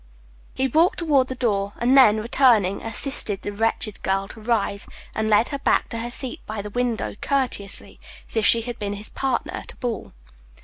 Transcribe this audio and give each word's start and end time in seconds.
He 0.55 0.67
walked 0.67 0.97
toward 0.97 1.27
the 1.27 1.35
door, 1.35 1.73
and 1.77 1.95
then, 1.95 2.21
returning, 2.21 2.81
assisted 2.81 3.43
the 3.43 3.53
wretched 3.53 4.01
girl 4.01 4.27
to 4.29 4.41
rise, 4.41 4.87
and 5.13 5.29
led 5.29 5.49
her 5.49 5.59
back 5.59 5.89
to 5.89 5.99
her 5.99 6.09
seat 6.09 6.39
by 6.47 6.63
the 6.63 6.71
window, 6.71 7.15
courteously, 7.21 7.99
as 8.27 8.35
if 8.35 8.43
she 8.43 8.61
had 8.61 8.79
been 8.79 8.93
his 8.93 9.11
partner 9.11 9.51
at 9.53 9.73
a 9.73 9.75
ball. 9.75 10.11